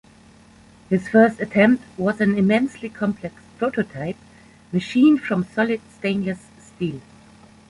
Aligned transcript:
His 0.89 1.07
first 1.09 1.39
attempt 1.39 1.83
was 1.95 2.19
an 2.21 2.35
immensely 2.35 2.89
complex 2.89 3.35
prototype 3.59 4.15
machined 4.73 5.21
from 5.21 5.43
solid 5.45 5.79
stainless 5.99 6.43
steel. 6.59 7.01